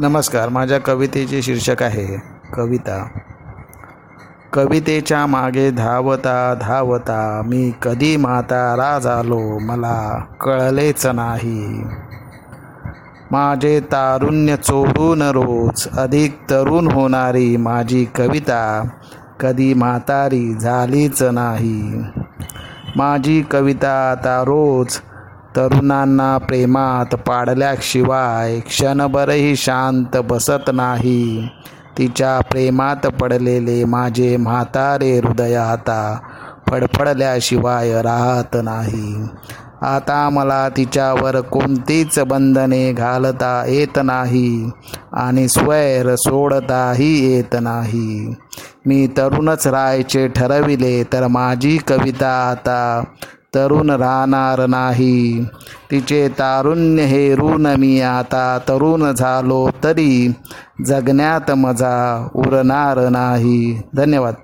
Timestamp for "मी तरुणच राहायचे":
48.86-50.28